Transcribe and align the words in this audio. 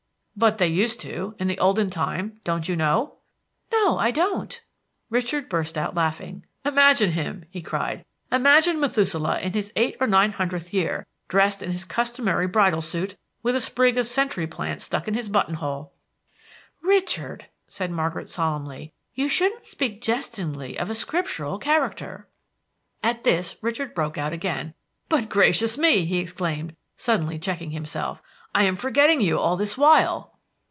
"But 0.33 0.57
they 0.57 0.67
used 0.69 0.99
to, 1.01 1.35
in 1.37 1.47
the 1.47 1.59
olden 1.59 1.91
time, 1.91 2.39
don't 2.43 2.67
you 2.67 2.75
know?" 2.75 3.17
"No, 3.71 3.99
I 3.99 4.09
don't." 4.09 4.59
Richard 5.11 5.47
burst 5.47 5.77
out 5.77 5.93
laughing. 5.93 6.47
"Imagine 6.65 7.11
him," 7.11 7.45
he 7.51 7.61
cried, 7.61 8.03
"imagine 8.31 8.79
Methuselah 8.79 9.39
in 9.39 9.53
his 9.53 9.71
eight 9.75 9.97
or 9.99 10.07
nine 10.07 10.31
hundredth 10.31 10.73
year, 10.73 11.05
dressed 11.27 11.61
in 11.61 11.69
his 11.69 11.85
customary 11.85 12.47
bridal 12.47 12.81
suit, 12.81 13.17
with 13.43 13.55
a 13.55 13.59
sprig 13.61 13.99
of 13.99 14.07
century 14.07 14.47
plant 14.47 14.81
stuck 14.81 15.07
in 15.07 15.13
his 15.13 15.29
button 15.29 15.55
hole!" 15.55 15.91
"Richard," 16.81 17.45
said 17.67 17.91
Margaret 17.91 18.27
solemnly, 18.29 18.93
"you 19.13 19.29
shouldn't 19.29 19.67
speak 19.67 20.01
jestingly 20.01 20.75
of 20.79 20.89
a 20.89 20.95
scriptural 20.95 21.59
character." 21.59 22.27
At 23.03 23.25
this 23.25 23.57
Richard 23.61 23.93
broke 23.93 24.17
out 24.17 24.33
again. 24.33 24.73
"But 25.07 25.29
gracious 25.29 25.77
me!" 25.77 26.05
he 26.05 26.17
exclaimed, 26.17 26.75
suddenly 26.97 27.37
checking 27.37 27.71
himself. 27.71 28.23
"I 28.55 28.63
am 28.63 28.75
forgetting 28.75 29.21
you 29.21 29.37
all 29.39 29.55
this 29.55 29.77
while!" 29.77 30.31